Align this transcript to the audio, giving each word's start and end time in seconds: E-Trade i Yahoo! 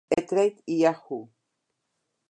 E-Trade 0.17 0.63
i 0.65 0.75
Yahoo! 0.81 1.21